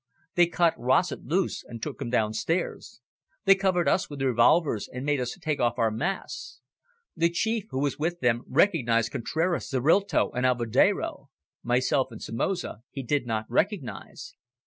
They 0.33 0.47
cut 0.47 0.73
Rossett 0.79 1.25
loose 1.25 1.63
and 1.63 1.79
took 1.79 2.01
him 2.01 2.09
downstairs. 2.09 3.01
They 3.45 3.53
covered 3.53 3.87
us 3.87 4.09
with 4.09 4.23
revolvers, 4.23 4.87
and 4.91 5.05
made 5.05 5.19
us 5.21 5.37
take 5.39 5.59
off 5.59 5.77
our 5.77 5.91
masks. 5.91 6.59
The 7.15 7.29
Chief 7.29 7.65
who 7.69 7.77
was 7.79 7.99
with 7.99 8.19
them 8.19 8.41
recognised 8.47 9.11
Contraras, 9.11 9.69
Zorrilta, 9.69 10.31
and 10.33 10.43
Alvedero. 10.43 11.29
Myself 11.61 12.11
and 12.11 12.19
Somoza 12.19 12.81
he 12.89 13.03
did 13.03 13.27
not 13.27 13.45
recognise." 13.47 14.33